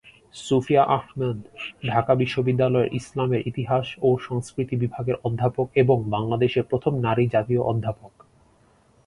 সুফিয়া 0.35 0.83
আহমেদ 0.89 1.37
ঢাকা 1.87 2.13
বিশ্ববিদ্যালয়ের 2.15 2.93
ইসলামের 2.93 3.41
ইতিহাস 3.47 3.87
ও 4.01 4.09
সংস্কৃতি 4.27 4.75
বিভাগের 4.75 5.17
অধ্যাপক 5.23 5.67
এবং 5.75 5.97
বাংলাদেশের 6.09 6.63
প্রথম 6.63 6.93
নারী 6.97 7.23
জাতীয় 7.27 7.61
অধ্যাপক। 7.61 8.13